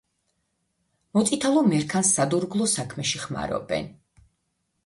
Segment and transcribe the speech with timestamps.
[1.17, 3.93] მოწითალო მერქანს სადურგლო საქმეში ხმარობენ.